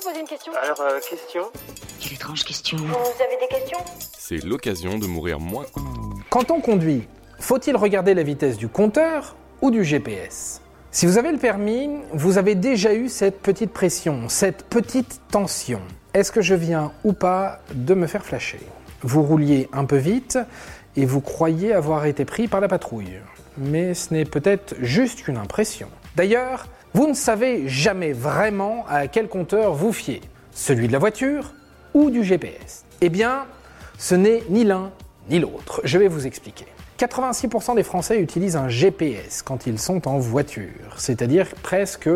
[0.00, 1.42] vous poser une question Alors, euh, question
[2.00, 2.76] Quelle étrange question.
[2.78, 3.78] Vous avez des questions?
[4.16, 5.66] C'est l'occasion de mourir moins.
[6.30, 7.06] Quand on conduit,
[7.38, 12.38] faut-il regarder la vitesse du compteur ou du GPS Si vous avez le permis, vous
[12.38, 15.80] avez déjà eu cette petite pression, cette petite tension.
[16.14, 18.60] Est-ce que je viens ou pas de me faire flasher?
[19.02, 20.38] Vous rouliez un peu vite
[20.96, 23.18] et vous croyez avoir été pris par la patrouille.
[23.58, 25.88] Mais ce n'est peut-être juste une impression.
[26.16, 30.20] D'ailleurs, vous ne savez jamais vraiment à quel compteur vous fiez,
[30.52, 31.54] celui de la voiture
[31.94, 32.84] ou du GPS.
[33.00, 33.46] Eh bien,
[33.98, 34.90] ce n'est ni l'un
[35.28, 35.80] ni l'autre.
[35.84, 36.66] Je vais vous expliquer.
[36.98, 42.10] 86% des Français utilisent un GPS quand ils sont en voiture, c'est-à-dire presque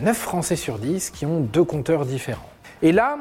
[0.00, 2.50] 9 Français sur 10 qui ont deux compteurs différents.
[2.82, 3.18] Et là,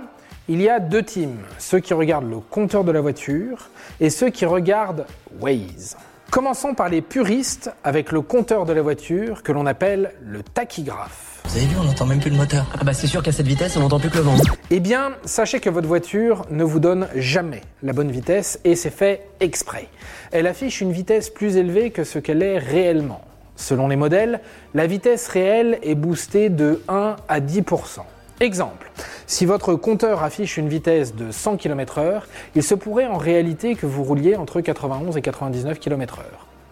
[0.48, 4.30] il y a deux teams, ceux qui regardent le compteur de la voiture et ceux
[4.30, 5.06] qui regardent
[5.42, 5.98] Waze.
[6.38, 11.42] Commençons par les puristes avec le compteur de la voiture que l'on appelle le tachygraphe.
[11.46, 12.68] Vous avez vu, on n'entend même plus le moteur.
[12.80, 14.36] Ah bah c'est sûr qu'à cette vitesse, on n'entend plus que le vent.
[14.70, 18.92] Eh bien, sachez que votre voiture ne vous donne jamais la bonne vitesse et c'est
[18.92, 19.88] fait exprès.
[20.32, 23.22] Elle affiche une vitesse plus élevée que ce qu'elle est réellement.
[23.56, 24.40] Selon les modèles,
[24.76, 28.02] la vitesse réelle est boostée de 1 à 10%.
[28.40, 28.92] Exemple,
[29.26, 32.22] si votre compteur affiche une vitesse de 100 km/h,
[32.54, 36.22] il se pourrait en réalité que vous rouliez entre 91 et 99 km/h.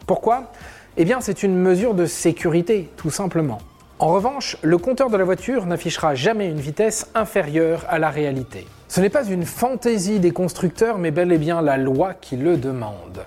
[0.06, 0.52] Pourquoi?
[0.98, 3.58] Eh bien, c'est une mesure de sécurité, tout simplement.
[3.98, 8.68] En revanche, le compteur de la voiture n'affichera jamais une vitesse inférieure à la réalité.
[8.88, 12.58] Ce n'est pas une fantaisie des constructeurs, mais bel et bien la loi qui le
[12.58, 13.26] demande.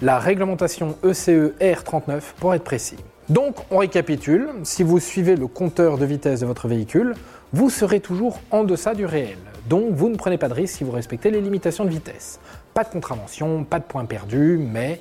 [0.00, 2.98] La réglementation ECE R39 pour être précis.
[3.30, 7.14] Donc, on récapitule, si vous suivez le compteur de vitesse de votre véhicule,
[7.52, 9.38] vous serez toujours en deçà du réel.
[9.68, 12.40] Donc, vous ne prenez pas de risque si vous respectez les limitations de vitesse.
[12.74, 15.00] Pas de contravention, pas de points perdus, mais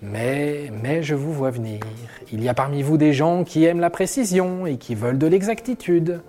[0.00, 1.80] mais, mais je vous vois venir.
[2.30, 5.26] Il y a parmi vous des gens qui aiment la précision et qui veulent de
[5.26, 6.20] l'exactitude.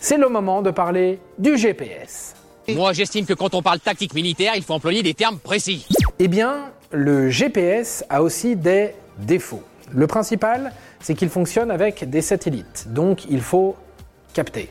[0.00, 2.34] C'est le moment de parler du GPS.
[2.68, 5.86] Moi, j'estime que quand on parle tactique militaire, il faut employer des termes précis.
[6.18, 9.62] Eh bien, le GPS a aussi des défauts.
[9.90, 13.76] Le principal, c'est qu'il fonctionne avec des satellites, donc il faut
[14.34, 14.70] capter.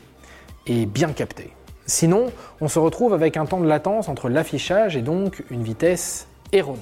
[0.66, 1.52] Et bien capter.
[1.86, 2.26] Sinon,
[2.60, 6.78] on se retrouve avec un temps de latence entre l'affichage et donc une vitesse erronée.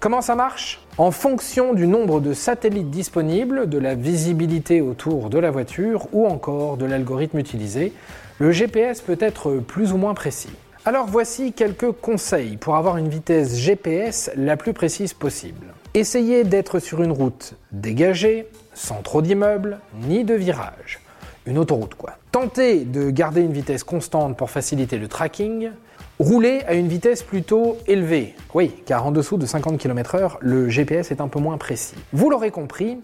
[0.00, 0.80] Comment ça marche?
[0.98, 6.26] En fonction du nombre de satellites disponibles, de la visibilité autour de la voiture ou
[6.26, 7.92] encore de l'algorithme utilisé,
[8.38, 10.50] le GPS peut être plus ou moins précis.
[10.84, 15.75] Alors voici quelques conseils pour avoir une vitesse GPS la plus précise possible.
[15.96, 21.00] Essayez d'être sur une route dégagée, sans trop d'immeubles ni de virages.
[21.46, 22.18] Une autoroute quoi.
[22.32, 25.70] Tentez de garder une vitesse constante pour faciliter le tracking.
[26.18, 28.34] Roulez à une vitesse plutôt élevée.
[28.52, 31.96] Oui, car en dessous de 50 km/h, le GPS est un peu moins précis.
[32.12, 32.98] Vous l'aurez compris,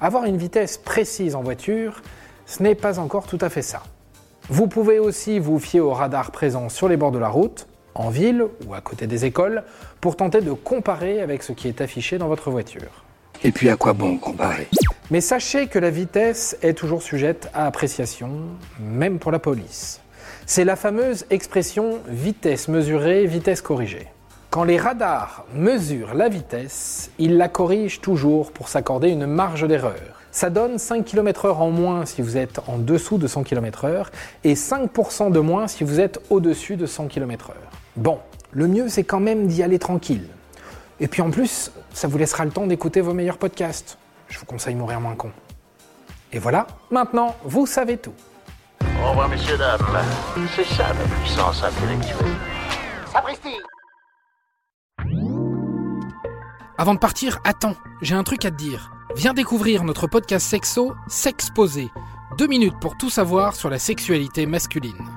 [0.00, 2.00] avoir une vitesse précise en voiture,
[2.46, 3.82] ce n'est pas encore tout à fait ça.
[4.48, 7.66] Vous pouvez aussi vous fier aux radars présents sur les bords de la route,
[8.00, 9.64] en ville ou à côté des écoles,
[10.00, 13.04] pour tenter de comparer avec ce qui est affiché dans votre voiture.
[13.44, 14.68] Et puis à quoi bon comparer?
[15.10, 18.30] Mais sachez que la vitesse est toujours sujette à appréciation,
[18.80, 20.00] même pour la police.
[20.46, 24.06] C'est la fameuse expression vitesse mesurée, vitesse corrigée.
[24.50, 30.00] Quand les radars mesurent la vitesse, ils la corrigent toujours pour s'accorder une marge d'erreur.
[30.30, 34.06] Ça donne 5 km/h en moins si vous êtes en dessous de 100 km/h
[34.44, 37.54] et 5% de moins si vous êtes au-dessus de 100 km/h.
[37.96, 38.20] Bon,
[38.52, 40.28] le mieux c'est quand même d'y aller tranquille.
[41.00, 43.98] Et puis en plus, ça vous laissera le temps d'écouter vos meilleurs podcasts.
[44.28, 45.30] Je vous conseille Mourir moins con.
[46.32, 48.14] Et voilà, maintenant vous savez tout.
[49.02, 49.80] Au revoir, messieurs, dames.
[50.54, 52.34] C'est ça la puissance intellectuelle.
[53.12, 53.56] Sapristi
[56.78, 58.90] Avant de partir, attends, j'ai un truc à te dire.
[59.16, 61.88] Viens découvrir notre podcast sexo, S'exposer.
[62.36, 65.15] Deux minutes pour tout savoir sur la sexualité masculine.